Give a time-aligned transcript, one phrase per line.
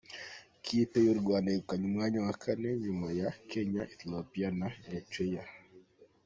[0.59, 5.43] Ikipe y’u Rwanda yegukanye umwanya wa kane, inyuma ya Kenya, Ethiopia na Eritrea.